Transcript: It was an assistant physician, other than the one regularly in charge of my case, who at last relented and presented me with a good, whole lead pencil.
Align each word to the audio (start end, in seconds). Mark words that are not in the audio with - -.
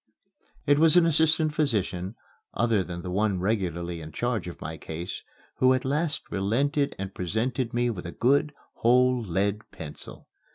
It 0.65 0.79
was 0.79 0.97
an 0.97 1.05
assistant 1.05 1.53
physician, 1.53 2.15
other 2.55 2.83
than 2.83 3.03
the 3.03 3.11
one 3.11 3.39
regularly 3.39 4.01
in 4.01 4.11
charge 4.11 4.47
of 4.47 4.59
my 4.59 4.75
case, 4.75 5.21
who 5.57 5.75
at 5.75 5.85
last 5.85 6.23
relented 6.31 6.95
and 6.97 7.13
presented 7.13 7.71
me 7.71 7.91
with 7.91 8.07
a 8.07 8.11
good, 8.11 8.51
whole 8.77 9.21
lead 9.23 9.59
pencil. 9.69 10.27